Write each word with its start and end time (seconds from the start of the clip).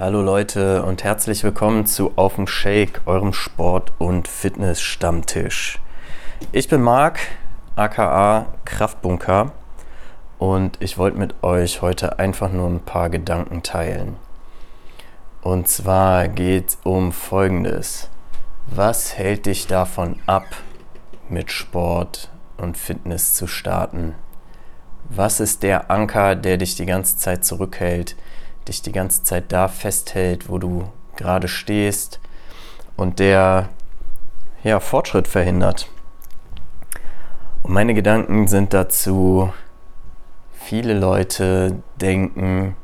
Hallo 0.00 0.22
Leute 0.22 0.84
und 0.84 1.02
herzlich 1.02 1.42
willkommen 1.42 1.84
zu 1.84 2.12
Auf 2.14 2.36
dem 2.36 2.46
Shake, 2.46 3.00
eurem 3.04 3.32
Sport- 3.32 3.90
und 3.98 4.28
Fitness-Stammtisch. 4.28 5.80
Ich 6.52 6.68
bin 6.68 6.82
Marc, 6.82 7.18
aka 7.74 8.46
Kraftbunker, 8.64 9.50
und 10.38 10.76
ich 10.80 10.98
wollte 10.98 11.18
mit 11.18 11.42
euch 11.42 11.82
heute 11.82 12.20
einfach 12.20 12.52
nur 12.52 12.68
ein 12.68 12.78
paar 12.78 13.10
Gedanken 13.10 13.64
teilen. 13.64 14.14
Und 15.42 15.66
zwar 15.66 16.28
geht 16.28 16.68
es 16.68 16.78
um 16.84 17.10
Folgendes. 17.10 18.08
Was 18.68 19.18
hält 19.18 19.46
dich 19.46 19.66
davon 19.66 20.20
ab, 20.26 20.46
mit 21.28 21.50
Sport 21.50 22.30
und 22.56 22.78
Fitness 22.78 23.34
zu 23.34 23.48
starten? 23.48 24.14
Was 25.08 25.40
ist 25.40 25.64
der 25.64 25.90
Anker, 25.90 26.36
der 26.36 26.56
dich 26.56 26.76
die 26.76 26.86
ganze 26.86 27.16
Zeit 27.16 27.44
zurückhält? 27.44 28.14
Dich 28.68 28.82
die 28.82 28.92
ganze 28.92 29.22
Zeit 29.22 29.50
da 29.52 29.68
festhält, 29.68 30.48
wo 30.48 30.58
du 30.58 30.84
gerade 31.16 31.48
stehst 31.48 32.20
und 32.96 33.18
der 33.18 33.68
ja, 34.62 34.80
Fortschritt 34.80 35.28
verhindert. 35.28 35.88
Und 37.62 37.72
meine 37.72 37.94
Gedanken 37.94 38.46
sind 38.48 38.72
dazu, 38.72 39.52
viele 40.52 40.94
Leute 40.94 41.82
denken, 42.00 42.76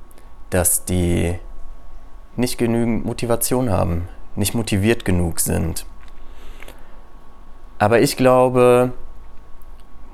dass 0.50 0.84
die 0.84 1.38
nicht 2.36 2.58
genügend 2.58 3.04
Motivation 3.04 3.70
haben, 3.70 4.08
nicht 4.36 4.54
motiviert 4.54 5.04
genug 5.04 5.40
sind. 5.40 5.86
Aber 7.78 8.00
ich 8.00 8.16
glaube, 8.16 8.92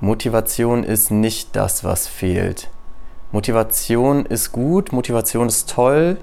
Motivation 0.01 0.83
ist 0.83 1.11
nicht 1.11 1.55
das, 1.57 1.85
was 1.85 2.07
fehlt. 2.07 2.71
Motivation 3.33 4.27
ist 4.27 4.51
gut, 4.51 4.93
Motivation 4.93 5.47
ist 5.47 5.71
toll 5.71 6.19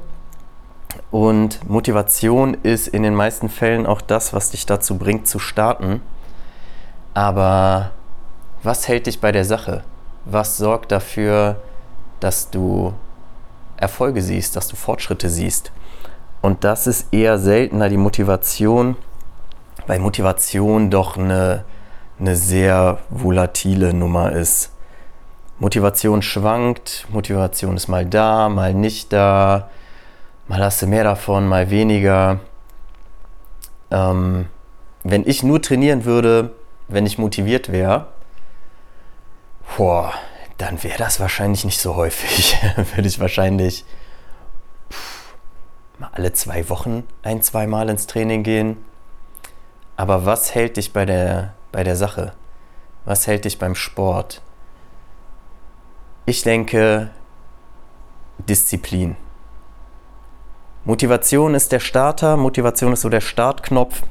und 1.10 1.68
Motivation 1.70 2.58
ist 2.64 2.88
in 2.90 3.04
den 3.04 3.16
meisten 3.16 3.50
Fällen 3.50 3.86
auch 3.86 4.02
das, 4.02 4.34
was 4.34 4.52
dich 4.52 4.66
dazu 4.66 4.98
bringt 4.98 5.28
zu 5.28 5.40
starten. 5.40 6.02
Aber 7.14 7.92
was 8.62 8.88
hält 8.88 9.08
dich 9.08 9.22
bei 9.22 9.32
der 9.32 9.46
Sache? 9.46 9.84
Was 10.26 10.58
sorgt 10.58 10.92
dafür, 10.92 11.62
dass 12.20 12.50
du 12.50 12.94
Erfolge 13.78 14.22
siehst, 14.22 14.56
dass 14.56 14.68
du 14.68 14.76
Fortschritte 14.76 15.30
siehst? 15.30 15.72
Und 16.42 16.64
das 16.64 16.88
ist 16.88 17.14
eher 17.14 17.40
seltener 17.40 17.90
die 17.90 17.98
Motivation, 17.98 18.98
weil 19.88 20.00
Motivation 20.00 20.90
doch 20.90 21.18
eine, 21.18 21.64
eine 22.20 22.36
sehr 22.36 23.00
volatile 23.10 23.94
Nummer 23.94 24.34
ist. 24.34 24.72
Motivation 25.60 26.22
schwankt, 26.22 27.08
Motivation 27.10 27.78
ist 27.78 27.88
mal 27.88 28.06
da, 28.06 28.48
mal 28.48 28.74
nicht 28.74 29.12
da, 29.12 29.70
mal 30.48 30.64
hast 30.64 30.82
du 30.82 30.88
mehr 30.88 31.04
davon, 31.04 31.48
mal 31.48 31.72
weniger. 31.72 32.40
Ähm, 33.90 34.48
wenn 35.04 35.28
ich 35.28 35.42
nur 35.42 35.62
trainieren 35.62 36.06
würde, 36.06 36.54
wenn 36.88 37.06
ich 37.06 37.18
motiviert 37.18 37.72
wäre, 37.72 38.08
boah, 39.78 40.14
dann 40.58 40.82
wäre 40.84 40.98
das 40.98 41.20
wahrscheinlich 41.20 41.66
nicht 41.66 41.80
so 41.80 41.96
häufig. 41.96 42.58
würde 42.96 43.08
ich 43.08 43.20
wahrscheinlich 43.20 43.84
pff, 44.92 45.34
mal 45.98 46.10
alle 46.14 46.34
zwei 46.34 46.70
Wochen 46.70 47.04
ein, 47.24 47.42
zwei 47.42 47.66
Mal 47.66 47.90
ins 47.90 48.06
Training 48.06 48.44
gehen. 48.44 48.78
Aber 49.96 50.26
was 50.26 50.54
hält 50.54 50.78
dich 50.78 50.94
bei 50.94 51.06
der, 51.06 51.54
bei 51.72 51.84
der 51.84 51.96
Sache? 51.96 52.34
Was 53.06 53.26
hält 53.26 53.46
dich 53.46 53.58
beim 53.58 53.74
Sport? 53.74 54.42
Ich 56.30 56.42
denke 56.42 57.10
Disziplin. 58.50 59.16
Motivation 60.84 61.56
ist 61.56 61.72
der 61.72 61.80
Starter, 61.80 62.36
Motivation 62.36 62.92
ist 62.92 63.00
so 63.00 63.08
der 63.08 63.22
Startknopf, 63.22 64.04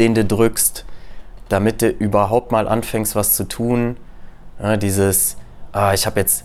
den 0.00 0.16
du 0.16 0.24
drückst, 0.24 0.84
damit 1.48 1.80
du 1.80 1.90
überhaupt 1.90 2.50
mal 2.50 2.66
anfängst, 2.66 3.14
was 3.14 3.36
zu 3.36 3.44
tun. 3.44 3.98
Ja, 4.60 4.76
dieses, 4.76 5.36
ah, 5.70 5.94
ich 5.94 6.06
habe 6.06 6.18
jetzt 6.18 6.44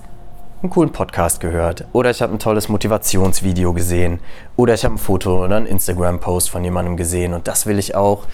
einen 0.61 0.69
coolen 0.69 0.91
Podcast 0.91 1.39
gehört 1.39 1.85
oder 1.91 2.11
ich 2.11 2.21
habe 2.21 2.33
ein 2.33 2.39
tolles 2.39 2.69
Motivationsvideo 2.69 3.73
gesehen 3.73 4.19
oder 4.57 4.75
ich 4.75 4.85
habe 4.85 4.93
ein 4.93 4.99
Foto 4.99 5.43
oder 5.43 5.55
einen 5.55 5.65
Instagram-Post 5.65 6.51
von 6.51 6.63
jemandem 6.63 6.97
gesehen 6.97 7.33
und 7.33 7.47
das 7.47 7.65
will 7.65 7.79
ich 7.79 7.95
auch. 7.95 8.27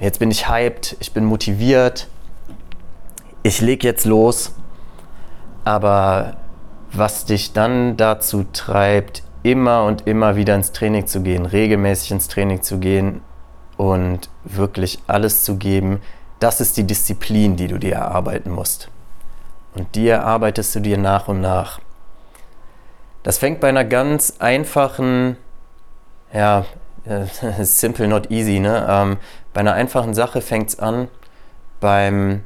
Jetzt 0.00 0.18
bin 0.18 0.32
ich 0.32 0.48
hyped, 0.48 0.96
ich 0.98 1.12
bin 1.12 1.24
motiviert, 1.26 2.08
ich 3.44 3.60
leg 3.60 3.84
jetzt 3.84 4.04
los 4.04 4.52
aber 5.64 6.36
was 6.92 7.24
dich 7.24 7.52
dann 7.52 7.96
dazu 7.96 8.44
treibt, 8.52 9.22
immer 9.42 9.84
und 9.84 10.06
immer 10.06 10.36
wieder 10.36 10.54
ins 10.54 10.72
Training 10.72 11.06
zu 11.06 11.22
gehen, 11.22 11.46
regelmäßig 11.46 12.10
ins 12.10 12.28
Training 12.28 12.62
zu 12.62 12.78
gehen 12.78 13.22
und 13.76 14.28
wirklich 14.44 14.98
alles 15.06 15.44
zu 15.44 15.56
geben, 15.56 16.00
das 16.40 16.60
ist 16.60 16.76
die 16.76 16.84
Disziplin, 16.84 17.56
die 17.56 17.68
du 17.68 17.78
dir 17.78 17.94
erarbeiten 17.94 18.50
musst. 18.50 18.90
Und 19.74 19.94
die 19.94 20.08
erarbeitest 20.08 20.74
du 20.74 20.80
dir 20.80 20.98
nach 20.98 21.28
und 21.28 21.40
nach. 21.40 21.80
Das 23.22 23.38
fängt 23.38 23.60
bei 23.60 23.68
einer 23.68 23.84
ganz 23.84 24.34
einfachen, 24.38 25.36
ja, 26.32 26.64
simple 27.62 28.08
not 28.08 28.30
easy, 28.30 28.60
ne? 28.60 28.86
Ähm, 28.88 29.18
bei 29.52 29.60
einer 29.60 29.74
einfachen 29.74 30.14
Sache 30.14 30.40
fängt 30.40 30.70
es 30.70 30.78
an 30.78 31.08
beim, 31.80 32.42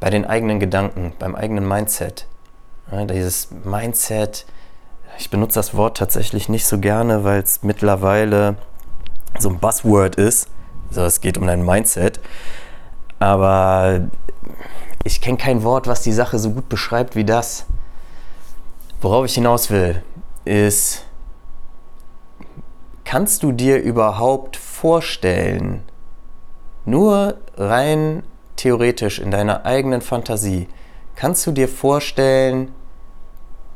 bei 0.00 0.10
den 0.10 0.24
eigenen 0.24 0.58
Gedanken, 0.58 1.12
beim 1.18 1.34
eigenen 1.34 1.68
Mindset. 1.68 2.26
Ja, 2.90 3.04
dieses 3.04 3.48
Mindset, 3.64 4.46
ich 5.18 5.30
benutze 5.30 5.58
das 5.58 5.76
Wort 5.76 5.98
tatsächlich 5.98 6.48
nicht 6.48 6.66
so 6.66 6.78
gerne, 6.78 7.22
weil 7.22 7.42
es 7.42 7.62
mittlerweile 7.62 8.56
so 9.38 9.50
ein 9.50 9.58
Buzzword 9.58 10.16
ist. 10.16 10.48
Also 10.88 11.02
es 11.02 11.20
geht 11.20 11.38
um 11.38 11.46
dein 11.46 11.64
Mindset. 11.64 12.18
Aber 13.18 14.08
ich 15.04 15.20
kenne 15.20 15.36
kein 15.36 15.62
Wort, 15.62 15.86
was 15.86 16.02
die 16.02 16.12
Sache 16.12 16.38
so 16.38 16.50
gut 16.50 16.68
beschreibt 16.68 17.14
wie 17.14 17.24
das. 17.24 17.66
Worauf 19.02 19.26
ich 19.26 19.34
hinaus 19.34 19.70
will, 19.70 20.02
ist, 20.44 21.04
kannst 23.04 23.42
du 23.42 23.52
dir 23.52 23.80
überhaupt 23.80 24.56
vorstellen, 24.56 25.82
nur 26.84 27.36
rein 27.56 28.22
theoretisch 28.60 29.18
in 29.18 29.30
deiner 29.30 29.64
eigenen 29.64 30.02
Fantasie, 30.02 30.68
kannst 31.14 31.46
du 31.46 31.52
dir 31.52 31.66
vorstellen, 31.66 32.72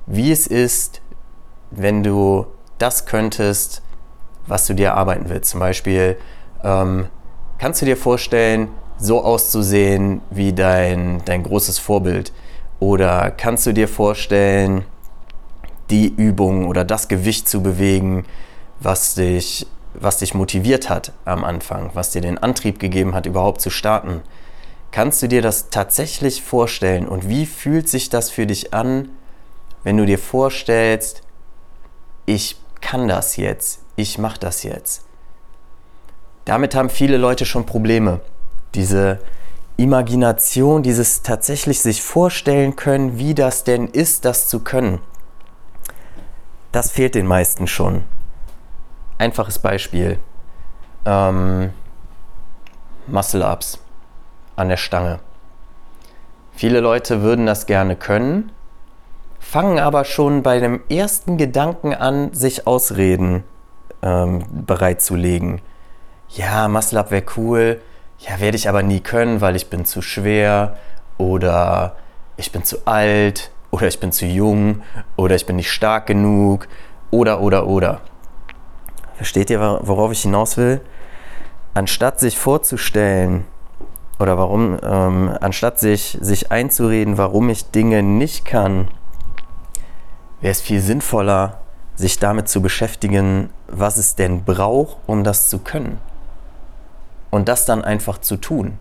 wie 0.06 0.30
es 0.30 0.46
ist, 0.46 1.00
wenn 1.70 2.02
du 2.02 2.46
das 2.76 3.06
könntest, 3.06 3.80
was 4.46 4.66
du 4.66 4.74
dir 4.74 4.88
erarbeiten 4.88 5.28
willst. 5.28 5.50
Zum 5.50 5.60
Beispiel, 5.60 6.18
ähm, 6.62 7.06
kannst 7.58 7.80
du 7.80 7.86
dir 7.86 7.96
vorstellen, 7.96 8.68
so 8.98 9.24
auszusehen 9.24 10.20
wie 10.30 10.52
dein, 10.52 11.22
dein 11.24 11.42
großes 11.42 11.78
Vorbild? 11.78 12.32
Oder 12.78 13.30
kannst 13.30 13.64
du 13.64 13.72
dir 13.72 13.88
vorstellen, 13.88 14.84
die 15.88 16.08
Übung 16.08 16.66
oder 16.66 16.84
das 16.84 17.08
Gewicht 17.08 17.48
zu 17.48 17.62
bewegen, 17.62 18.26
was 18.80 19.14
dich, 19.14 19.66
was 19.94 20.18
dich 20.18 20.34
motiviert 20.34 20.90
hat 20.90 21.12
am 21.24 21.42
Anfang, 21.42 21.90
was 21.94 22.10
dir 22.10 22.20
den 22.20 22.36
Antrieb 22.36 22.78
gegeben 22.78 23.14
hat, 23.14 23.24
überhaupt 23.24 23.62
zu 23.62 23.70
starten? 23.70 24.22
Kannst 24.94 25.24
du 25.24 25.26
dir 25.26 25.42
das 25.42 25.70
tatsächlich 25.70 26.44
vorstellen 26.44 27.08
und 27.08 27.28
wie 27.28 27.46
fühlt 27.46 27.88
sich 27.88 28.10
das 28.10 28.30
für 28.30 28.46
dich 28.46 28.72
an, 28.72 29.08
wenn 29.82 29.96
du 29.96 30.06
dir 30.06 30.20
vorstellst, 30.20 31.22
ich 32.26 32.60
kann 32.80 33.08
das 33.08 33.36
jetzt, 33.36 33.80
ich 33.96 34.18
mache 34.18 34.38
das 34.38 34.62
jetzt. 34.62 35.04
Damit 36.44 36.76
haben 36.76 36.90
viele 36.90 37.16
Leute 37.16 37.44
schon 37.44 37.66
Probleme. 37.66 38.20
Diese 38.76 39.18
Imagination, 39.76 40.84
dieses 40.84 41.22
tatsächlich 41.22 41.80
sich 41.80 42.00
vorstellen 42.00 42.76
können, 42.76 43.18
wie 43.18 43.34
das 43.34 43.64
denn 43.64 43.88
ist, 43.88 44.24
das 44.24 44.46
zu 44.46 44.60
können. 44.60 45.00
Das 46.70 46.92
fehlt 46.92 47.16
den 47.16 47.26
meisten 47.26 47.66
schon. 47.66 48.04
Einfaches 49.18 49.58
Beispiel. 49.58 50.20
Ähm, 51.04 51.72
Muscle-Ups 53.08 53.80
an 54.56 54.68
der 54.68 54.76
Stange. 54.76 55.20
Viele 56.52 56.80
Leute 56.80 57.22
würden 57.22 57.46
das 57.46 57.66
gerne 57.66 57.96
können, 57.96 58.52
fangen 59.40 59.78
aber 59.78 60.04
schon 60.04 60.42
bei 60.42 60.60
dem 60.60 60.80
ersten 60.88 61.36
Gedanken 61.36 61.94
an, 61.94 62.32
sich 62.32 62.66
Ausreden 62.66 63.44
ähm, 64.02 64.44
bereitzulegen. 64.66 65.60
Ja, 66.28 66.68
Muscle 66.68 66.98
Up 66.98 67.10
wäre 67.10 67.24
cool, 67.36 67.80
ja, 68.18 68.40
werde 68.40 68.56
ich 68.56 68.68
aber 68.68 68.82
nie 68.82 69.00
können, 69.00 69.40
weil 69.40 69.56
ich 69.56 69.68
bin 69.68 69.84
zu 69.84 70.00
schwer 70.00 70.76
oder 71.18 71.96
ich 72.36 72.52
bin 72.52 72.64
zu 72.64 72.86
alt 72.86 73.50
oder 73.70 73.88
ich 73.88 73.98
bin 74.00 74.12
zu 74.12 74.26
jung 74.26 74.82
oder 75.16 75.34
ich 75.34 75.46
bin 75.46 75.56
nicht 75.56 75.70
stark 75.70 76.06
genug 76.06 76.68
oder 77.10 77.40
oder 77.40 77.66
oder. 77.66 78.00
Versteht 79.14 79.50
ihr, 79.50 79.60
worauf 79.60 80.12
ich 80.12 80.22
hinaus 80.22 80.56
will? 80.56 80.80
Anstatt 81.74 82.20
sich 82.20 82.38
vorzustellen, 82.38 83.44
oder 84.18 84.38
warum, 84.38 84.78
ähm, 84.82 85.36
anstatt 85.40 85.78
sich, 85.78 86.18
sich 86.20 86.52
einzureden, 86.52 87.18
warum 87.18 87.48
ich 87.48 87.70
Dinge 87.70 88.02
nicht 88.02 88.44
kann, 88.44 88.88
wäre 90.40 90.52
es 90.52 90.60
viel 90.60 90.80
sinnvoller, 90.80 91.60
sich 91.96 92.18
damit 92.18 92.48
zu 92.48 92.60
beschäftigen, 92.60 93.50
was 93.68 93.96
es 93.96 94.14
denn 94.14 94.44
braucht, 94.44 94.98
um 95.06 95.24
das 95.24 95.48
zu 95.48 95.58
können. 95.58 95.98
Und 97.30 97.48
das 97.48 97.66
dann 97.66 97.82
einfach 97.82 98.18
zu 98.18 98.36
tun. 98.36 98.78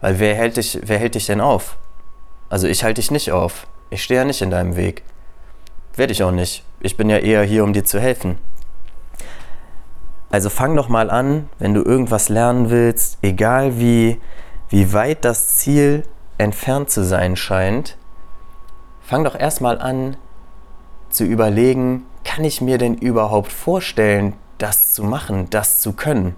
Weil 0.00 0.18
wer 0.18 0.34
hält 0.34 0.56
dich, 0.56 0.80
wer 0.82 0.98
hält 0.98 1.14
dich 1.14 1.26
denn 1.26 1.40
auf? 1.40 1.76
Also 2.48 2.66
ich 2.66 2.84
halte 2.84 3.00
dich 3.00 3.10
nicht 3.10 3.32
auf. 3.32 3.66
Ich 3.90 4.02
stehe 4.02 4.20
ja 4.20 4.24
nicht 4.24 4.42
in 4.42 4.50
deinem 4.50 4.76
Weg. 4.76 5.02
Werde 5.94 6.12
ich 6.12 6.22
auch 6.22 6.30
nicht. 6.32 6.64
Ich 6.80 6.96
bin 6.96 7.10
ja 7.10 7.18
eher 7.18 7.42
hier, 7.42 7.64
um 7.64 7.72
dir 7.72 7.84
zu 7.84 8.00
helfen. 8.00 8.38
Also 10.30 10.50
fang 10.50 10.76
doch 10.76 10.88
mal 10.88 11.10
an, 11.10 11.48
wenn 11.58 11.74
du 11.74 11.82
irgendwas 11.82 12.28
lernen 12.28 12.70
willst, 12.70 13.18
egal 13.22 13.78
wie, 13.78 14.20
wie 14.68 14.92
weit 14.92 15.24
das 15.24 15.56
Ziel 15.56 16.02
entfernt 16.36 16.90
zu 16.90 17.02
sein 17.02 17.34
scheint, 17.34 17.96
fang 19.00 19.24
doch 19.24 19.34
erstmal 19.34 19.80
an 19.80 20.16
zu 21.08 21.24
überlegen, 21.24 22.04
kann 22.24 22.44
ich 22.44 22.60
mir 22.60 22.76
denn 22.76 22.94
überhaupt 22.94 23.52
vorstellen, 23.52 24.34
das 24.58 24.92
zu 24.92 25.02
machen, 25.02 25.48
das 25.48 25.80
zu 25.80 25.94
können? 25.94 26.36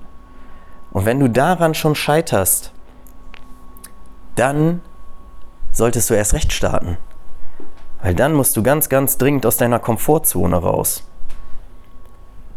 Und 0.93 1.04
wenn 1.04 1.19
du 1.19 1.28
daran 1.28 1.75
schon 1.75 1.96
scheiterst, 1.96 2.72
dann 4.36 4.81
solltest 5.72 6.10
du 6.10 6.14
erst 6.14 6.34
recht 6.34 6.52
starten. 6.52 6.96
Weil 8.02 8.14
dann 8.14 8.34
musst 8.34 8.56
du 8.56 8.62
ganz, 8.62 8.88
ganz 8.88 9.19
dringend 9.19 9.44
aus 9.46 9.56
deiner 9.56 9.78
Komfortzone 9.78 10.56
raus. 10.56 11.09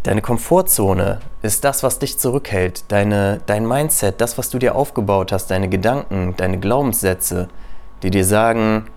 Deine 0.03 0.21
Komfortzone 0.21 1.21
ist 1.41 1.63
das, 1.63 1.81
was 1.81 1.97
dich 1.97 2.19
zurückhält. 2.19 2.83
Deine, 2.89 3.39
dein 3.45 3.65
Mindset, 3.65 4.19
das, 4.19 4.37
was 4.37 4.49
du 4.49 4.59
dir 4.59 4.75
aufgebaut 4.75 5.31
hast, 5.31 5.47
deine 5.49 5.69
Gedanken, 5.69 6.35
deine 6.35 6.59
Glaubenssätze, 6.59 7.47
die 8.03 8.11
dir 8.11 8.25
sagen, 8.25 8.89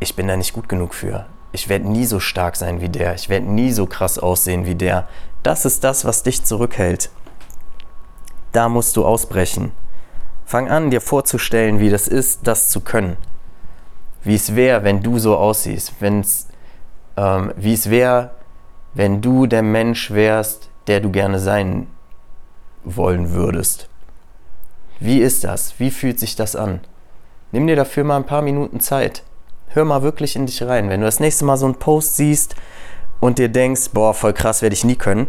ich 0.00 0.16
bin 0.16 0.26
da 0.26 0.38
nicht 0.38 0.54
gut 0.54 0.66
genug 0.66 0.94
für. 0.94 1.26
Ich 1.52 1.68
werde 1.68 1.90
nie 1.90 2.06
so 2.06 2.20
stark 2.20 2.56
sein 2.56 2.80
wie 2.80 2.88
der. 2.88 3.14
Ich 3.16 3.28
werde 3.28 3.46
nie 3.46 3.70
so 3.70 3.84
krass 3.84 4.18
aussehen 4.18 4.64
wie 4.64 4.74
der. 4.74 5.06
Das 5.42 5.66
ist 5.66 5.84
das, 5.84 6.06
was 6.06 6.22
dich 6.22 6.42
zurückhält. 6.42 7.10
Da 8.52 8.70
musst 8.70 8.96
du 8.96 9.04
ausbrechen. 9.04 9.72
Fang 10.46 10.70
an, 10.70 10.90
dir 10.90 11.02
vorzustellen, 11.02 11.80
wie 11.80 11.90
das 11.90 12.08
ist, 12.08 12.46
das 12.46 12.70
zu 12.70 12.80
können. 12.80 13.18
Wie 14.24 14.36
es 14.36 14.56
wäre, 14.56 14.84
wenn 14.84 15.02
du 15.02 15.18
so 15.18 15.36
aussiehst. 15.36 15.92
Wenn's, 16.00 16.48
ähm, 17.18 17.52
wie 17.56 17.74
es 17.74 17.90
wäre, 17.90 18.30
wenn 18.98 19.20
du 19.20 19.46
der 19.46 19.62
Mensch 19.62 20.10
wärst, 20.10 20.70
der 20.88 20.98
du 20.98 21.12
gerne 21.12 21.38
sein 21.38 21.86
wollen 22.82 23.32
würdest. 23.32 23.88
Wie 24.98 25.20
ist 25.20 25.44
das? 25.44 25.78
Wie 25.78 25.92
fühlt 25.92 26.18
sich 26.18 26.34
das 26.34 26.56
an? 26.56 26.80
Nimm 27.52 27.68
dir 27.68 27.76
dafür 27.76 28.02
mal 28.02 28.16
ein 28.16 28.26
paar 28.26 28.42
Minuten 28.42 28.80
Zeit. 28.80 29.22
Hör 29.68 29.84
mal 29.84 30.02
wirklich 30.02 30.34
in 30.34 30.46
dich 30.46 30.64
rein. 30.64 30.90
Wenn 30.90 30.98
du 30.98 31.06
das 31.06 31.20
nächste 31.20 31.44
Mal 31.44 31.56
so 31.56 31.66
einen 31.66 31.76
Post 31.76 32.16
siehst 32.16 32.56
und 33.20 33.38
dir 33.38 33.48
denkst, 33.48 33.90
boah, 33.92 34.14
voll 34.14 34.32
krass, 34.32 34.62
werde 34.62 34.74
ich 34.74 34.82
nie 34.82 34.96
können, 34.96 35.28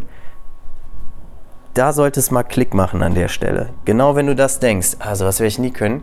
da 1.76 1.94
sollte 1.94 2.22
es 2.22 2.32
mal 2.32 2.42
Klick 2.42 2.74
machen 2.74 3.04
an 3.04 3.14
der 3.14 3.28
Stelle. 3.28 3.70
Genau 3.86 4.16
wenn 4.16 4.26
du 4.26 4.36
das 4.36 4.60
denkst, 4.60 4.96
also 4.98 5.28
was 5.28 5.40
werde 5.40 5.50
ich 5.50 5.60
nie 5.60 5.72
können, 5.72 6.02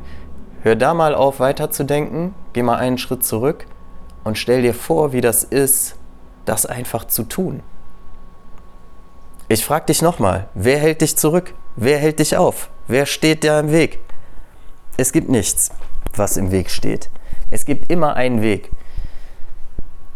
hör 0.63 0.77
da 0.77 0.95
mal 0.95 1.17
auf 1.17 1.41
weiterzudenken, 1.41 2.33
geh 2.53 2.63
mal 2.63 2.77
einen 2.77 2.99
Schritt 2.99 3.25
zurück 3.25 3.67
und 4.23 4.39
stell 4.39 4.63
dir 4.63 4.73
vor, 4.73 5.13
wie 5.13 5.21
das 5.21 5.43
ist, 5.43 5.96
das 6.49 6.67
einfach 6.67 7.07
zu 7.07 7.25
tun. 7.25 7.63
Ich 9.49 9.65
frage 9.65 9.87
dich 9.87 10.03
nochmal, 10.03 10.49
wer 10.55 10.79
hält 10.79 11.03
dich 11.03 11.17
zurück? 11.17 11.55
Wer 11.77 11.99
hält 11.99 12.19
dich 12.19 12.37
auf? 12.37 12.71
Wer 12.89 13.07
steht 13.07 13.45
dir 13.45 13.59
im 13.61 13.71
Weg? 13.71 14.01
Es 14.97 15.13
gibt 15.13 15.29
nichts, 15.29 15.71
was 16.15 16.37
im 16.37 16.51
Weg 16.51 16.71
steht. 16.71 17.11
Es 17.51 17.65
gibt 17.65 17.91
immer 17.91 18.17
einen 18.17 18.43
Weg. 18.43 18.71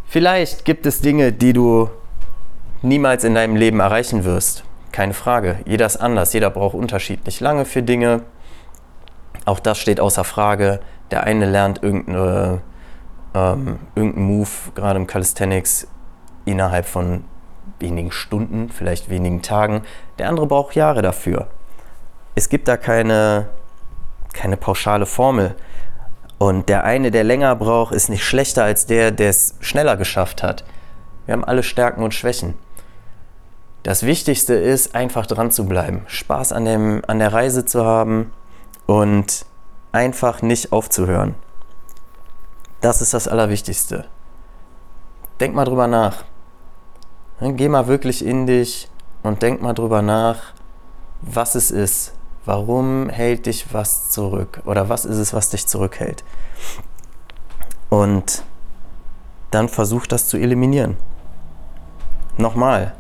Vielleicht 0.07 0.65
gibt 0.65 0.87
es 0.87 1.01
Dinge, 1.01 1.33
die 1.33 1.53
du 1.53 1.91
niemals 2.83 3.23
in 3.23 3.35
deinem 3.35 3.55
Leben 3.55 3.79
erreichen 3.79 4.25
wirst. 4.25 4.65
Keine 4.91 5.15
Frage. 5.15 5.61
Jeder 5.65 5.87
ist 5.87 5.99
anders. 5.99 6.33
Jeder 6.33 6.51
braucht 6.51 6.75
unterschiedlich 6.75 7.39
lange 7.41 7.65
für 7.65 7.83
Dinge. 7.83 8.23
Auch 9.45 9.61
das 9.61 9.79
steht 9.79 10.01
außer 10.01 10.25
Frage. 10.25 10.81
Der 11.13 11.25
eine 11.25 11.49
lernt 11.49 11.83
irgendeine, 11.83 12.63
ähm, 13.35 13.79
irgendeinen 13.95 14.27
Move, 14.27 14.49
gerade 14.75 14.99
im 14.99 15.07
Calisthenics, 15.07 15.87
innerhalb 16.45 16.87
von 16.87 17.25
wenigen 17.79 18.13
Stunden, 18.13 18.69
vielleicht 18.69 19.09
wenigen 19.09 19.43
Tagen. 19.43 19.83
Der 20.19 20.29
andere 20.29 20.47
braucht 20.47 20.75
Jahre 20.75 21.03
dafür. 21.03 21.49
Es 22.35 22.49
gibt 22.49 22.69
da 22.69 22.77
keine, 22.77 23.49
keine 24.33 24.57
pauschale 24.57 25.07
Formel. 25.07 25.55
Und 26.39 26.69
der 26.69 26.85
eine, 26.85 27.11
der 27.11 27.25
länger 27.25 27.55
braucht, 27.57 27.93
ist 27.93 28.09
nicht 28.09 28.25
schlechter 28.25 28.65
als 28.65 28.87
der, 28.87 29.11
der 29.11 29.31
es 29.31 29.57
schneller 29.61 29.97
geschafft 29.97 30.43
hat. 30.43 30.65
Wir 31.27 31.33
haben 31.35 31.45
alle 31.45 31.63
Stärken 31.63 32.03
und 32.03 32.15
Schwächen. 32.15 32.55
Das 33.83 34.05
Wichtigste 34.05 34.55
ist, 34.55 34.95
einfach 34.95 35.27
dran 35.27 35.51
zu 35.51 35.67
bleiben, 35.67 36.03
Spaß 36.07 36.53
an, 36.53 36.65
dem, 36.65 37.03
an 37.07 37.19
der 37.19 37.33
Reise 37.33 37.65
zu 37.65 37.85
haben 37.85 38.33
und 38.87 39.47
einfach 39.93 40.43
nicht 40.43 40.73
aufzuhören. 40.73 41.35
Das 42.81 43.01
ist 43.01 43.15
das 43.15 43.29
Allerwichtigste. 43.29 44.07
Denk 45.41 45.55
mal 45.55 45.65
drüber 45.65 45.87
nach. 45.87 46.25
Geh 47.43 47.69
mal 47.71 47.87
wirklich 47.87 48.25
in 48.25 48.47
dich 48.47 48.89
und 49.23 49.41
denk 49.41 49.63
mal 49.63 49.73
drüber 49.73 50.03
nach, 50.03 50.53
was 51.23 51.55
es 51.55 51.71
ist. 51.71 52.13
Warum 52.45 53.09
hält 53.09 53.47
dich 53.47 53.73
was 53.73 54.11
zurück? 54.11 54.61
Oder 54.67 54.91
was 54.91 55.07
ist 55.07 55.17
es, 55.17 55.33
was 55.33 55.49
dich 55.49 55.67
zurückhält? 55.67 56.23
Und 57.89 58.43
dann 59.51 59.69
versuch 59.69 60.07
das 60.07 60.29
zu 60.29 60.37
eliminieren. 60.37 60.97
Nochmal, 62.37 62.95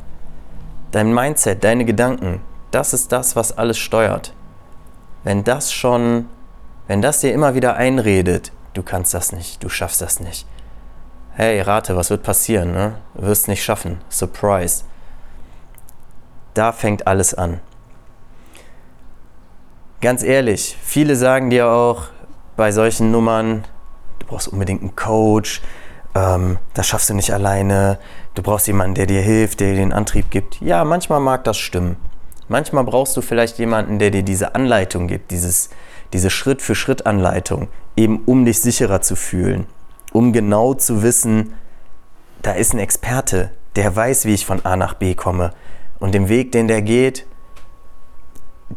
dein 0.90 1.14
Mindset, 1.14 1.62
deine 1.62 1.84
Gedanken, 1.84 2.40
das 2.70 2.94
ist 2.94 3.12
das, 3.12 3.36
was 3.36 3.56
alles 3.56 3.78
steuert. 3.78 4.34
Wenn 5.22 5.44
das 5.44 5.72
schon, 5.72 6.28
wenn 6.86 7.02
das 7.02 7.20
dir 7.20 7.32
immer 7.34 7.54
wieder 7.54 7.76
einredet, 7.76 8.52
du 8.72 8.82
kannst 8.82 9.12
das 9.12 9.32
nicht, 9.32 9.62
du 9.62 9.68
schaffst 9.68 10.00
das 10.00 10.18
nicht. 10.18 10.46
Hey, 11.42 11.62
rate, 11.62 11.96
was 11.96 12.10
wird 12.10 12.22
passieren? 12.22 12.72
Ne? 12.72 12.96
Wirst 13.14 13.48
nicht 13.48 13.64
schaffen. 13.64 14.02
Surprise. 14.10 14.84
Da 16.52 16.70
fängt 16.70 17.06
alles 17.06 17.32
an. 17.32 17.60
Ganz 20.02 20.22
ehrlich, 20.22 20.76
viele 20.82 21.16
sagen 21.16 21.48
dir 21.48 21.68
auch 21.68 22.08
bei 22.58 22.72
solchen 22.72 23.10
Nummern, 23.10 23.64
du 24.18 24.26
brauchst 24.26 24.48
unbedingt 24.48 24.82
einen 24.82 24.96
Coach, 24.96 25.62
ähm, 26.14 26.58
das 26.74 26.86
schaffst 26.88 27.08
du 27.08 27.14
nicht 27.14 27.32
alleine, 27.32 27.98
du 28.34 28.42
brauchst 28.42 28.66
jemanden, 28.66 28.96
der 28.96 29.06
dir 29.06 29.22
hilft, 29.22 29.60
der 29.60 29.70
dir 29.70 29.76
den 29.76 29.94
Antrieb 29.94 30.30
gibt. 30.30 30.60
Ja, 30.60 30.84
manchmal 30.84 31.20
mag 31.20 31.44
das 31.44 31.56
stimmen. 31.56 31.96
Manchmal 32.48 32.84
brauchst 32.84 33.16
du 33.16 33.22
vielleicht 33.22 33.58
jemanden, 33.58 33.98
der 33.98 34.10
dir 34.10 34.24
diese 34.24 34.54
Anleitung 34.54 35.06
gibt, 35.08 35.30
dieses, 35.30 35.70
diese 36.12 36.28
Schritt-für-Schritt-Anleitung, 36.28 37.68
eben 37.96 38.24
um 38.26 38.44
dich 38.44 38.60
sicherer 38.60 39.00
zu 39.00 39.16
fühlen, 39.16 39.66
um 40.12 40.32
genau 40.32 40.74
zu 40.74 41.02
wissen, 41.02 41.54
da 42.42 42.52
ist 42.52 42.72
ein 42.72 42.78
Experte, 42.78 43.50
der 43.76 43.94
weiß, 43.94 44.24
wie 44.24 44.34
ich 44.34 44.46
von 44.46 44.64
A 44.64 44.76
nach 44.76 44.94
B 44.94 45.14
komme. 45.14 45.52
Und 45.98 46.14
den 46.14 46.28
Weg, 46.28 46.52
den 46.52 46.68
der 46.68 46.82
geht, 46.82 47.26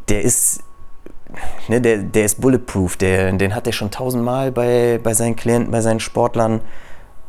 der 0.09 0.21
ist, 0.21 0.61
ne, 1.67 1.79
der, 1.81 1.97
der 1.97 2.25
ist 2.25 2.41
bulletproof, 2.41 2.97
der, 2.97 3.31
den 3.31 3.55
hat 3.55 3.67
er 3.67 3.73
schon 3.73 3.91
tausendmal 3.91 4.51
bei, 4.51 4.99
bei 5.01 5.13
seinen 5.13 5.35
Klienten, 5.35 5.71
bei 5.71 5.81
seinen 5.81 5.99
Sportlern 5.99 6.61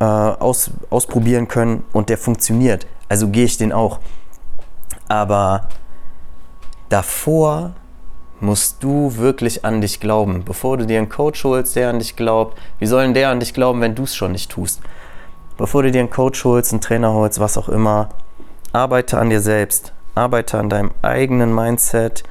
äh, 0.00 0.04
aus, 0.04 0.70
ausprobieren 0.90 1.48
können 1.48 1.84
und 1.92 2.08
der 2.08 2.18
funktioniert. 2.18 2.86
Also 3.08 3.28
gehe 3.28 3.44
ich 3.44 3.56
den 3.56 3.72
auch. 3.72 4.00
Aber 5.08 5.68
davor 6.88 7.74
musst 8.40 8.82
du 8.82 9.16
wirklich 9.16 9.64
an 9.64 9.80
dich 9.80 10.00
glauben. 10.00 10.44
Bevor 10.44 10.76
du 10.76 10.86
dir 10.86 10.98
einen 10.98 11.08
Coach 11.08 11.44
holst, 11.44 11.76
der 11.76 11.90
an 11.90 11.98
dich 11.98 12.16
glaubt, 12.16 12.58
wie 12.78 12.86
soll 12.86 13.02
denn 13.04 13.14
der 13.14 13.30
an 13.30 13.40
dich 13.40 13.54
glauben, 13.54 13.80
wenn 13.80 13.94
du 13.94 14.04
es 14.04 14.14
schon 14.14 14.32
nicht 14.32 14.50
tust? 14.50 14.80
Bevor 15.56 15.82
du 15.82 15.92
dir 15.92 16.00
einen 16.00 16.10
Coach 16.10 16.44
holst, 16.44 16.72
einen 16.72 16.80
Trainer 16.80 17.12
holst, 17.12 17.38
was 17.38 17.56
auch 17.56 17.68
immer, 17.68 18.08
arbeite 18.72 19.18
an 19.18 19.30
dir 19.30 19.40
selbst. 19.40 19.92
Arbeite 20.14 20.58
an 20.58 20.68
deinem 20.68 20.90
eigenen 21.02 21.54
Mindset. 21.54 22.24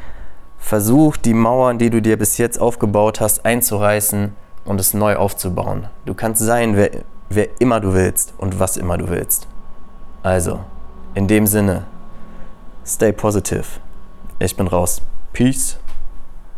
Versuch, 0.57 1.17
die 1.17 1.33
Mauern, 1.33 1.77
die 1.77 1.89
du 1.89 2.01
dir 2.01 2.17
bis 2.17 2.37
jetzt 2.37 2.59
aufgebaut 2.59 3.19
hast, 3.19 3.45
einzureißen 3.45 4.33
und 4.65 4.79
es 4.79 4.93
neu 4.93 5.15
aufzubauen. 5.17 5.87
Du 6.05 6.13
kannst 6.13 6.41
sein, 6.41 6.75
wer, 6.75 6.91
wer 7.29 7.49
immer 7.59 7.79
du 7.79 7.93
willst 7.93 8.33
und 8.37 8.59
was 8.59 8.77
immer 8.77 8.97
du 8.97 9.09
willst. 9.09 9.47
Also, 10.21 10.61
in 11.15 11.27
dem 11.27 11.47
Sinne, 11.47 11.85
stay 12.85 13.11
positive. 13.11 13.65
Ich 14.39 14.55
bin 14.55 14.67
raus. 14.67 15.01
Peace. 15.33 15.77